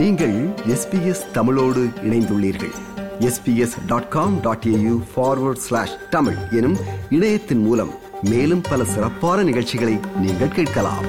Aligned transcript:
நீங்கள் 0.00 0.48
எஸ்பிஎஸ் 0.48 1.30
தமிழோடு 1.32 1.88
இணைந்துள்ளீர்கள். 2.02 2.72
SBS 3.18 3.86
dot 3.86 4.08
com 4.08 4.40
dot 4.40 4.64
AU 4.66 5.02
forward 5.16 5.56
slash 5.56 6.08
Tamil 6.10 6.36
எனும் 6.50 6.76
இணையத்தின் 7.10 7.58
மூலம் 7.58 7.90
மேலும் 8.22 8.60
பல 8.60 8.84
சிறப்பான 8.84 9.42
நிகழ்ச்சிகளை 9.42 9.98
நீங்கள் 10.20 10.48
கேட்கலாம். 10.48 11.04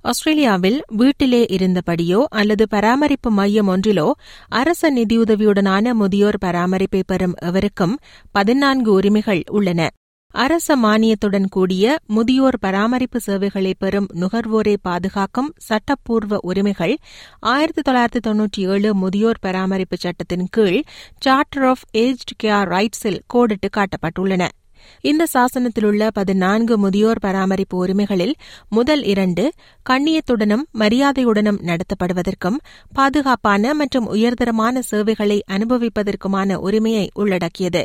ஆஸ்திரேலியாவில் 0.00 0.82
வீட்டிலே 0.86 1.46
இருந்தபடியோ 1.50 2.26
அல்லது 2.30 2.68
பராமரிப்பு 2.68 3.30
மையம் 3.30 3.68
ஒன்றிலோ 3.68 4.10
அரச 4.48 4.92
நிதியுதவியுடனான 4.92 5.92
முதியோர் 5.92 6.38
பராமரிப்பை 6.44 7.02
பெறும் 7.06 7.34
எவருக்கும் 7.42 7.98
பதினான்கு 8.32 8.92
உரிமைகள் 8.92 9.42
உள்ளன. 9.50 9.90
அரச 10.34 10.76
மானியத்துடன் 10.76 11.44
கூடிய 11.48 11.98
முதியோர் 12.06 12.56
பராமரிப்பு 12.60 13.20
சேவைகளை 13.20 13.74
பெறும் 13.78 14.08
நுகர்வோரை 14.20 14.76
பாதுகாக்கும் 14.82 15.50
சட்டப்பூர்வ 15.58 16.38
உரிமைகள் 16.40 16.94
ஆயிரத்தி 17.40 17.82
தொள்ளாயிரத்தி 17.82 18.22
தொன்னூற்றி 18.26 18.62
ஏழு 18.68 18.94
முதியோர் 18.94 19.40
பராமரிப்பு 19.40 19.96
சட்டத்தின் 19.96 20.46
கீழ் 20.50 20.80
சார்ட்டர் 21.18 21.62
ஆஃப் 21.62 21.86
ஏஜ்ட் 21.92 22.34
கேர் 22.42 22.68
ரைட்ஸில் 22.68 23.20
கோடிட்டு 23.34 23.70
காட்டப்பட்டுள்ளன. 23.76 24.42
இந்த 25.00 25.24
சாசனத்திலுள்ள 25.34 26.10
பதினான்கு 26.12 26.78
முதியோர் 26.78 27.20
பராமரிப்பு 27.20 27.76
உரிமைகளில் 27.76 28.34
முதல் 28.68 29.02
இரண்டு 29.02 29.44
கண்ணியத்துடனும் 29.90 30.64
மரியாதையுடனும் 30.78 31.64
நடத்தப்படுவதற்கும் 31.68 32.58
பாதுகாப்பான 32.92 33.74
மற்றும் 33.74 34.08
உயர்தரமான 34.08 34.82
சேவைகளை 34.90 35.44
அனுபவிப்பதற்குமான 35.52 36.54
உரிமையை 36.54 37.10
உள்ளடக்கியது. 37.14 37.84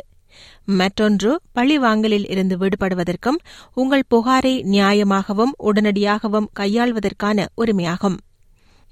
மற்றொன்று 0.64 1.40
பழிவாங்கலில் 1.52 2.30
இருந்து 2.30 2.58
விடுபடுவதற்கும் 2.58 3.38
உங்கள் 3.74 4.08
புகாரை 4.10 4.54
நியாயமாகவும் 4.70 5.54
உடனடியாகவும் 5.62 6.50
கையாள்வதற்கான 6.60 7.46
உரிமையாகும். 7.56 8.18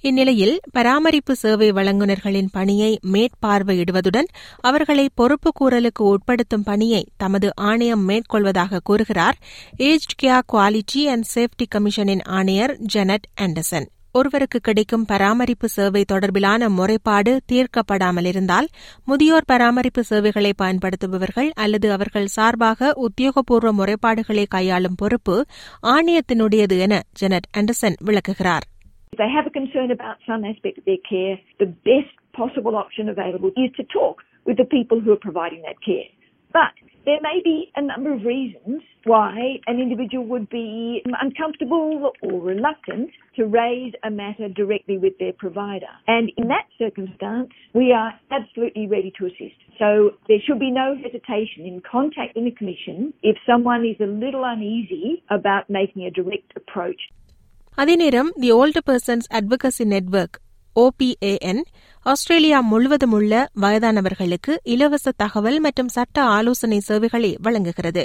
இந்நிலையில் 0.00 0.60
பராமரிப்பு 0.72 1.34
சேவை 1.34 1.72
வழங்குநர்களின் 1.72 2.48
பணியை 2.52 2.98
மேற்பார்வையிடுவதுடன் 3.12 4.28
அவர்களை 4.60 5.08
பொறுப்பு 5.14 5.52
கூறலுக்கு 5.60 6.02
உட்படுத்தும் 6.02 6.64
பணியை 6.64 7.08
தமது 7.16 7.50
ஆணையம் 7.56 8.08
மேற்கொள்வதாக 8.08 8.78
கூறுகிறார் 8.78 9.38
aged 9.78 10.16
care 10.22 10.46
quality 10.52 11.04
and 11.04 11.26
safety 11.34 11.66
கமிஷனின் 11.74 12.24
ஆணையர் 12.24 12.76
ஜெனட் 12.78 13.28
ஆண்டர்சன். 13.40 13.88
ஒருவருக்கு 14.14 14.58
கிடைக்கும் 14.60 15.04
பராமரிப்பு 15.04 15.68
சேவை 15.68 16.02
தொடர்பிலான 16.12 16.68
முறைப்பாடு 16.76 17.32
தீர்க்கப்படாமல் 17.50 18.24
இருந்தால் 18.24 18.68
முதியோர் 19.04 19.46
பராமரிப்பு 19.46 20.02
சேவைகளை 20.04 20.52
பயன்படுத்துபவர்கள் 20.56 21.50
அல்லது 21.56 21.88
அவர்கள் 21.92 22.28
சார்பாக 22.36 22.90
உத்தியோகபூர்வ 23.06 23.72
முறைப்பாடுகளை 23.72 24.46
கையாளும் 24.48 24.96
பொறுப்பு 24.96 25.36
ஆணையத்தினுடையது 25.94 26.78
என 26.86 26.94
ஜெனட் 27.14 27.50
ஆண்டர்சன் 27.56 27.98
விளக்குகிறார் 28.04 28.66
If 29.12 29.18
they 29.18 29.30
have 29.30 29.46
a 29.46 29.52
concern 29.52 29.90
about 29.90 30.16
some 30.22 30.42
aspect 30.44 30.76
of 30.78 30.84
their 30.84 31.02
care, 31.04 31.34
the 31.60 31.68
best 31.84 32.10
possible 32.34 32.74
option 32.76 33.08
available 33.08 33.52
is 33.56 33.70
to 33.72 33.84
talk 33.90 34.16
with 34.46 34.56
the 34.56 34.68
people 34.68 35.00
who 35.00 35.10
are 35.12 35.22
providing 35.22 35.62
that 35.62 35.78
care. 35.82 36.06
But 36.53 36.73
there 37.05 37.19
may 37.21 37.41
be 37.43 37.71
a 37.75 37.81
number 37.81 38.13
of 38.13 38.23
reasons 38.23 38.81
why 39.05 39.59
an 39.67 39.79
individual 39.79 40.25
would 40.25 40.49
be 40.49 41.03
uncomfortable 41.21 42.11
or 42.21 42.39
reluctant 42.41 43.09
to 43.35 43.45
raise 43.45 43.93
a 44.03 44.11
matter 44.11 44.47
directly 44.49 44.97
with 44.97 45.13
their 45.19 45.33
provider. 45.33 45.93
And 46.07 46.31
in 46.37 46.47
that 46.47 46.67
circumstance, 46.77 47.49
we 47.73 47.91
are 47.91 48.13
absolutely 48.31 48.87
ready 48.87 49.11
to 49.17 49.25
assist. 49.25 49.59
So 49.79 50.11
there 50.29 50.37
should 50.45 50.59
be 50.59 50.71
no 50.71 50.95
hesitation 51.03 51.65
in 51.65 51.81
contacting 51.81 52.45
the 52.45 52.51
Commission 52.51 53.13
if 53.23 53.35
someone 53.49 53.83
is 53.85 53.97
a 53.99 54.09
little 54.23 54.43
uneasy 54.45 55.23
about 55.29 55.69
making 55.69 56.03
a 56.05 56.11
direct 56.19 56.51
approach. 56.61 57.01
அதே 57.81 57.93
நேரம் 58.01 58.27
the 58.41 58.49
old 58.57 58.81
persons 58.89 59.27
advocacy 59.37 59.85
network 59.93 60.35
OPAN 60.75 61.61
Australia 62.05 62.57
முழுவதும் 62.71 63.13
உள்ள 63.17 63.33
வயதானவர்களுக்கு 63.63 64.53
இலவச 64.73 65.13
தகவல் 65.21 65.59
மற்றும் 65.65 65.93
சட்ட 65.95 66.17
ஆலோசனை 66.37 66.79
சேவைகளை 66.89 67.31
வழங்குகிறது 67.47 68.03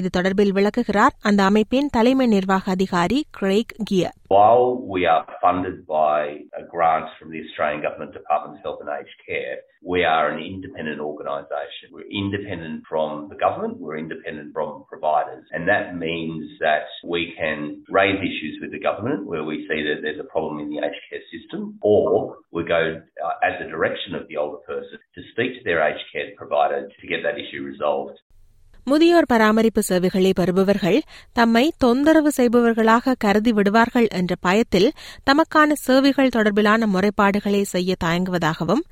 இது 0.00 0.08
தொடர்பில் 0.16 0.54
விளக்குகிறார் 0.58 1.16
அந்த 1.30 1.42
அமைப்பின் 1.50 1.92
தலைமை 1.96 2.28
நிர்வாக 2.36 2.70
அதிகாரி 2.76 3.20
Craig 3.40 3.74
Gear 3.90 4.16
While 4.30 4.66
we 4.86 5.00
are 5.06 5.22
funded 5.40 5.78
by 5.88 6.18
uh, 6.50 6.62
grants 6.72 7.12
from 7.18 7.30
the 7.32 7.40
Australian 7.44 7.82
Government 7.82 8.12
Department 8.12 8.52
of 8.54 8.62
Health 8.64 8.80
and 8.80 8.90
Aged 8.90 9.18
Care, 9.26 9.56
we 9.84 10.04
are 10.06 10.30
an 10.30 10.38
independent 10.40 11.00
organisation. 11.00 11.86
We're 11.90 12.12
independent 12.14 12.84
from 12.88 13.08
the 13.28 13.34
government, 13.36 13.80
we're 13.80 13.98
independent 13.98 14.52
from 14.52 14.68
providers. 14.86 15.44
And 15.50 15.66
that 15.66 15.96
means 15.98 16.44
that 16.60 16.86
we 17.06 17.22
can 17.36 17.58
raise 17.90 18.20
issues 18.20 18.54
with 18.62 18.70
the 18.70 18.78
government 18.80 19.26
where 19.26 19.42
we 19.42 19.56
see 19.68 19.80
that 19.82 19.98
there's 20.00 20.20
a 20.20 20.28
problem 20.28 20.60
in 20.60 20.68
the 20.70 20.78
aged 20.80 21.02
care 21.08 21.26
system, 21.34 21.60
or 21.82 22.36
we 22.55 22.63
go 22.65 22.81
uh, 23.19 23.47
at 23.47 23.55
the 23.61 23.67
direction 23.67 24.15
of 24.15 24.23
the 24.29 24.37
older 24.37 24.61
person 24.65 24.99
to 25.15 25.21
speak 25.31 25.51
to 25.57 25.63
their 25.63 25.81
aged 25.81 26.07
care 26.11 26.29
provider 26.37 26.79
to 26.93 27.07
get 27.07 27.21
that 27.23 27.39
issue 27.39 27.63
resolved. 27.65 28.15
முதியோர் 28.87 29.27
பராமரிப்பு 29.31 29.81
சேவைகளை 29.81 30.31
பெறுபவர்கள் 30.33 30.97
தம்மை 31.33 31.63
தொந்தரவு 31.77 32.31
செய்பவர்களாக 32.31 33.15
கருதி 33.17 33.51
விடுவார்கள் 33.51 34.07
என்ற 34.11 34.33
பயத்தில் 34.41 34.87
தமக்கான 35.29 35.77
சேவைகள் 35.85 36.33
தொடர்பிலான 36.35 36.89
முறைப்பாடுகளை 36.91 37.61
செய்ய 37.71 37.95
தயங்குவதாகவும் 38.03 38.83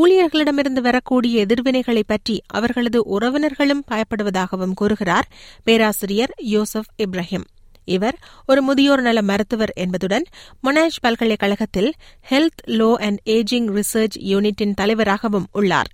ஊழியர்களிடமிருந்து 0.00 0.82
வரக்கூடிய 0.82 1.44
எதிர்வினைகளை 1.46 2.04
பற்றி 2.06 2.38
அவர்களது 2.52 3.00
உறவினர்களும் 3.16 3.86
பயப்படுவதாகவும் 3.92 4.74
கூறுகிறார் 4.74 5.28
பேராசிரியர் 5.64 6.34
யோசப் 6.52 6.92
இப்ராஹிம் 7.06 7.46
இவர் 7.86 8.18
ஒரு 8.46 8.62
முதியோர் 8.62 9.00
நல 9.00 9.22
மருத்துவர் 9.22 9.72
என்பதுடன் 9.74 10.24
மொனாஷ் 10.62 11.00
பல்கலைக்கழகத்தில் 11.00 11.90
health 12.30 12.62
law 12.66 12.94
and 12.94 13.20
ageing 13.24 13.68
research 13.70 14.18
யூனிட்டின் 14.24 14.74
தலைவராகவும் 14.74 15.46
உள்ளார். 15.52 15.90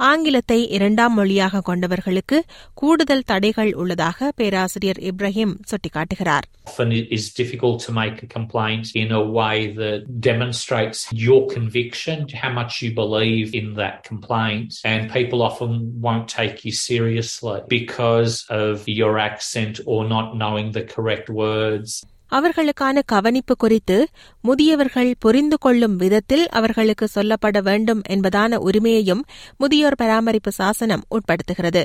ஆங்கிலத்தை 0.00 0.58
இரண்டாம் 0.68 1.14
மொழியாக 1.14 1.60
கொண்டவர்களுக்கு 1.66 2.38
கூடுதல் 2.74 3.24
தடைகள் 3.26 3.70
உள்ளதாக 3.74 4.32
பேராசிரியர் 4.36 5.00
Ibrahim 5.10 5.54
சுட்டிக்காட்டுகிறார் 5.70 6.46
Often 6.70 6.90
it 6.92 7.08
is 7.10 7.24
difficult 7.32 7.76
to 7.86 7.90
make 7.92 8.16
a 8.22 8.28
complaint 8.28 8.86
in 9.02 9.08
a 9.12 9.24
way 9.40 9.56
that 9.74 10.00
demonstrates 10.30 11.00
your 11.26 11.40
conviction, 11.48 12.16
how 12.42 12.50
much 12.50 12.72
you 12.82 12.90
believe 12.94 13.48
in 13.54 13.68
that 13.74 13.96
complaint, 14.02 14.70
and 14.84 15.02
people 15.10 15.42
often 15.42 15.72
won't 16.06 16.28
take 16.40 16.56
you 16.66 16.72
seriously 16.88 17.58
because 17.70 18.34
of 18.64 18.74
your 19.00 19.14
accent 19.28 19.74
or 19.86 20.00
not 20.14 20.28
knowing 20.42 20.68
the 20.72 20.84
correct 20.94 21.30
words. 21.44 21.90
அவர்களுக்கான 22.31 23.01
கவனிப்பு 23.05 23.55
குறித்து 23.55 24.07
முதியவர்கள் 24.41 25.13
புரிந்து 25.19 25.57
கொள்ளும் 25.57 25.95
விதத்தில் 25.95 26.49
அவர்களுக்கு 26.49 27.07
சொல்லப்பட 27.15 27.61
வேண்டும் 27.61 28.01
என்பதான 28.09 28.55
உரிமையையும் 28.55 29.23
முதியோர் 29.57 29.95
பராமரிப்பு 29.95 30.51
சாசனம் 30.51 31.03
உட்படுத்துகிறது. 31.11 31.83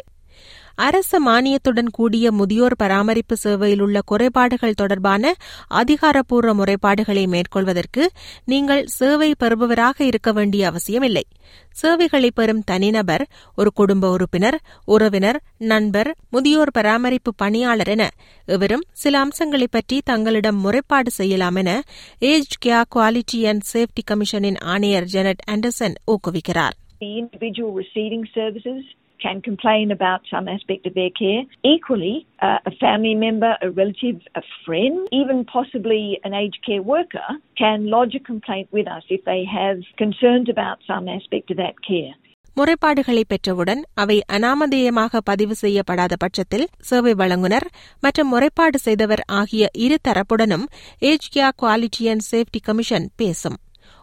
அரச 0.76 1.20
மானியத்துடன் 1.20 1.90
கூடிய 1.90 2.32
முதியோர் 2.32 2.76
பராமரிப்பு 2.76 3.36
சேவையில் 3.36 3.80
உள்ள 3.80 4.00
குறைபாடுகள் 4.00 4.74
தொடர்பான 4.74 5.34
அதிகாரப்பூர்வ 5.68 6.54
முறைப்பாடுகளை 6.54 7.26
மேற்கொள்வதற்கு 7.26 8.10
நீங்கள் 8.44 8.86
சேவை 8.86 9.34
பெறுபவராக 9.44 10.04
இருக்க 10.04 10.32
வேண்டிய 10.32 10.66
அவசியமில்லை. 10.66 11.24
சேவைகளை 11.70 12.30
பெறும் 12.34 12.62
தனிநபர் 12.64 13.26
ஒரு 13.56 13.72
குடும்ப 13.72 14.10
உறுப்பினர் 14.10 14.58
உறவினர் 14.84 15.40
நண்பர் 15.58 16.16
முதியோர் 16.30 16.70
பராமரிப்பு 16.70 17.34
பணியாளர் 17.34 17.88
என 17.88 18.10
இவரும் 18.46 18.84
சில 18.92 19.18
அம்சங்களை 19.18 19.68
பற்றி 19.70 20.00
தங்களிடம் 20.04 20.64
முறைப்பாடு 20.64 21.06
செய்யலாம் 21.06 21.54
என 21.54 21.82
age 22.18 22.56
care 22.66 22.90
quality 22.94 23.40
and 23.48 23.62
safety 23.72 24.04
கமிஷனின் 24.10 24.60
ஆணையர் 24.60 25.04
ஜெனட் 25.04 25.42
ஆண்டர்சன் 25.50 25.94
ஊக்குவிக்கிறார். 26.06 26.76
The 27.00 27.08
individual 27.22 27.72
receiving 27.82 28.22
services 28.34 28.82
can 29.25 29.41
complain 29.41 29.91
about 29.91 30.21
some 30.25 30.47
aspect 30.47 30.85
of 30.85 30.93
their 30.93 31.11
care. 31.11 31.41
Equally, 31.65 32.15
uh, 32.39 32.59
a 32.65 32.73
family 32.73 33.15
member, 33.15 33.51
a 33.61 33.69
relative, 33.71 34.19
a 34.35 34.43
friend, 34.65 35.07
even 35.11 35.45
possibly 35.47 36.03
an 36.23 36.33
aged 36.33 36.61
care 36.65 36.83
worker 36.85 37.27
can 37.57 37.87
lodge 37.87 38.15
a 38.15 38.19
complaint 38.21 38.67
with 38.71 38.87
us 38.87 39.05
if 39.09 39.23
they 39.25 39.43
have 39.51 39.77
concerns 39.97 40.49
about 40.49 40.79
some 40.87 41.07
aspect 41.09 41.49
of 41.51 41.57
that 41.57 41.77
care. 41.81 42.11
முறைப்பாடுகளை 42.57 43.21
பெற்றவுடன் 43.23 43.81
அவை 43.93 44.15
அனாமதேயமாக 44.27 45.21
பதிவு 45.21 45.55
செய்யப்படாத 45.55 46.13
பட்சத்தில் 46.15 46.65
சேவை 46.79 47.13
வழங்குனர் 47.13 47.67
மற்றும் 48.03 48.31
முறைப்பாடு 48.33 48.79
செய்தவர் 48.87 49.23
ஆகிய 49.39 49.69
இரு 49.85 49.97
தரப்புடனும் 50.07 50.65
age 51.11 51.27
care 51.35 51.55
quality 51.63 52.05
and 52.13 52.25
safety 52.31 52.61
commission 52.61 53.07
பேசும் 53.15 53.57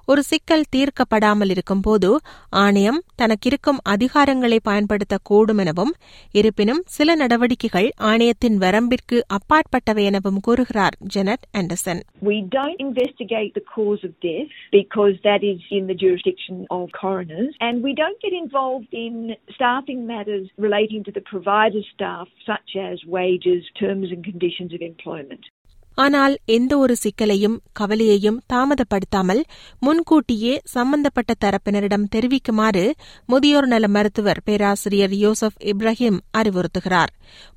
ஒரு 0.08 0.22
சிக்கல் 0.22 0.68
தீர்க்கப்படாமல் 0.76 1.50
இருக்கும்போது 1.50 2.10
ஆணையம் 2.62 3.00
தனக்கிருக்கும் 3.22 3.80
அதிகாரங்களை 3.88 4.58
பயன்படுத்தக்கூடும் 4.68 5.60
எனவும் 5.64 5.92
இருப்பினும் 6.32 6.82
சில 6.96 7.14
நடவடிக்கைகள் 7.14 7.88
ஆணையத்தின் 8.10 8.58
வரம்பிற்கு 8.58 9.18
அப்பாற்பட்டவை 9.38 10.04
எனவும் 10.04 10.40
கூறுகிறார் 10.40 10.96
Janet 11.16 11.46
Anderson 11.58 12.02
We 12.28 12.38
don't 12.56 12.78
investigate 12.80 13.52
the 13.54 13.64
cause 13.74 14.02
of 14.02 14.12
death 14.22 14.54
because 14.72 15.14
that 15.22 15.42
is 15.44 15.60
in 15.70 15.84
the 15.86 15.96
jurisdiction 15.96 16.56
of 16.68 16.84
coroners, 16.94 17.52
and 17.58 17.82
we 17.82 17.94
don't 17.94 18.20
get 18.20 18.34
involved 18.34 18.90
in 18.98 19.14
staffing 19.50 20.02
matters 20.06 20.46
relating 20.58 21.02
to 21.04 21.12
the 21.12 21.24
provider 21.32 21.84
staff, 21.92 22.26
such 22.46 22.72
as 22.80 22.96
wages, 23.10 23.62
terms 23.76 24.08
and 24.10 24.22
conditions 24.22 24.72
of 24.72 24.82
employment. 24.82 25.44
ஆனால் 25.95 26.37
எந்த 26.45 26.77
ஒரு 26.77 26.95
சிக்கலையும் 27.03 27.57
கவலையையும் 27.73 28.41
தாமதப்படுத்தாமல் 28.53 29.43
முன்கூட்டியே 29.79 30.61
சம்பந்தப்பட்ட 30.63 31.33
தரப்பினரிடம் 31.45 32.07
தெரிவிக்குமாறு 32.15 32.93
முதியோர் 33.25 33.65
நல 33.65 33.87
மருத்துவர் 33.87 34.41
பேராசிரியர் 34.43 35.11
யோசப் 35.11 35.59
இப்ராஹிம் 35.63 36.19
அறிவுறுத்துகிறார். 36.37 37.07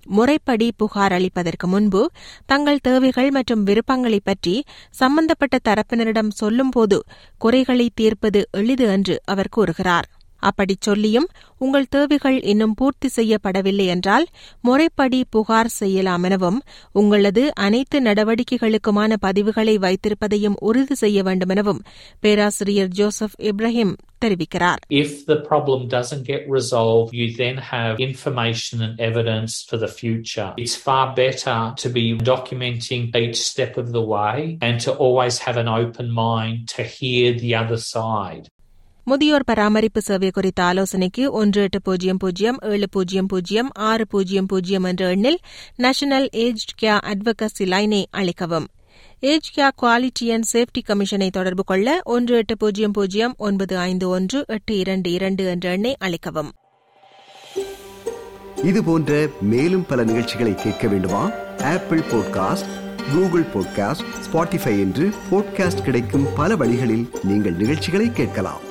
முறைப்படி 0.05 0.73
புகார் 0.77 1.13
அளிப்பதற்கு 1.13 1.67
முன்பு 1.67 2.11
தங்கள் 2.47 2.79
தேவைகள் 2.79 3.31
மற்றும் 3.31 3.63
விருப்பங்களை 3.63 4.21
பற்றி 4.25 4.65
சம்பந்தப்பட்ட 4.91 5.59
தரப்பினரிடம் 5.69 6.31
சொல்லும்போது 6.31 7.05
குறைகளை 7.39 7.91
தீர்ப்பது 7.95 8.49
எளிது 8.53 8.87
என்று 8.87 9.21
அவர் 9.25 9.49
கூறுகிறார். 9.49 10.09
அப்படிச் 10.49 10.87
சொல்லியும் 10.89 11.29
உங்கள் 11.65 11.89
தேவைகள் 11.89 12.39
இன்னும் 12.53 12.75
பூர்த்தி 12.75 13.09
செய்யப்படவில்லை 13.17 13.87
என்றால் 13.95 14.27
முறைப்படி 14.61 15.21
புகார் 15.37 15.71
செய்யலாம் 15.79 16.25
எனவும் 16.29 16.59
உங்களது 17.01 17.45
அனைத்து 17.67 18.01
நடவடிக்கைகளுக்குமான 18.09 19.19
பதிவுகளை 19.27 19.77
வைத்திருப்பதையும் 19.87 20.59
உறுதி 20.69 20.97
செய்ய 21.05 21.23
வேண்டும் 21.23 21.55
எனவும் 21.57 21.81
பேராசிரியர் 22.21 22.93
ஜோசப் 22.99 23.39
இப்ராஹிம் 23.51 23.95
தெரிவிக்கிறார் 24.25 24.81
If 25.03 25.11
the 25.27 25.39
problem 25.43 25.81
doesn't 25.89 26.25
get 26.25 26.43
resolved, 26.51 27.11
you 27.13 27.27
then 27.37 27.57
have 27.71 27.95
information 28.01 28.77
and 28.81 28.95
evidence 29.01 29.55
for 29.63 29.79
the 29.79 29.91
future. 30.01 30.49
It's 30.57 30.77
far 30.87 31.05
better 31.15 31.59
to 31.77 31.89
be 31.91 32.07
documenting 32.27 33.05
each 33.17 33.39
step 33.43 33.77
of 33.77 33.89
the 33.93 34.05
way 34.09 34.37
and 34.61 34.77
to 34.81 34.93
always 34.99 35.39
have 35.39 35.59
an 35.59 35.71
open 35.77 36.11
mind 36.25 36.57
to 36.71 36.83
hear 36.97 37.27
the 37.37 37.55
other 37.55 37.81
side. 37.89 38.45
முதியோர் 39.09 39.45
பராமரிப்பு 39.45 40.01
சேவை 40.01 40.31
குறித்த 40.31 40.63
ஆலோசனைக்கு 40.63 41.33
ஒன்று 41.33 41.63
எட்டு 41.63 41.83
பூஜ்ஜியம் 41.83 42.17
பூஜ்ஜியம் 42.17 42.57
ஏழு 42.61 42.89
பூஜ்ஜியம் 42.89 43.27
பூஜ்ஜியம் 43.27 43.71
ஆறு 43.75 44.07
பூஜ்ஜியம் 44.07 44.47
பூஜ்ஜியம் 44.47 44.85
என்ற 44.85 45.17
எண்ணில் 45.17 45.37
நேஷனல் 45.77 46.29
ஏஜ் 46.33 46.65
கேர் 46.83 47.13
அட்வொகசி 47.13 47.65
லைனை 47.65 48.05
அளிக்கவும். 48.17 48.67
Age 49.21 49.59
care 49.59 49.77
quality 49.83 50.33
and 50.33 50.49
safety 50.53 50.83
கமிஷனை 50.87 51.31
தொடர்பு 51.31 51.65
கொள்ள 51.65 52.01
ஒன்று 52.05 52.37
எட்டு 52.37 52.57
பூஜ்ஜியம் 52.57 52.91
பூஜ்ஜியம் 52.91 53.35
ஒன்பது 53.39 53.79
ஐந்து 53.79 54.09
ஒன்று 54.09 54.45
எட்டு 54.49 54.79
இரண்டு 54.79 55.11
இரண்டு 55.11 55.45
என்ற 55.45 55.71
எண்ணை 55.71 55.97
அளிக்கவும். 56.05 56.51
இது 58.65 58.85
போன்ற 58.85 59.29
மேலும் 59.41 59.87
பல 59.87 60.05
நிகழ்ச்சிகளை 60.05 60.55
கேட்க 60.55 60.89
வேண்டுமா? 60.89 61.31
Apple 61.63 62.01
podcast 62.01 62.71
Google 63.13 63.47
podcast 63.55 64.07
Spotify 64.27 64.75
என்று 64.85 65.13
பாட்காஸ்ட் 65.31 65.83
கிடைக்கும் 65.83 66.27
பல 66.37 66.57
வழிகளில் 66.57 67.11
நீங்கள் 67.23 67.55
நிகழ்ச்சிகளை 67.55 68.13
கேட்கலாம். 68.13 68.66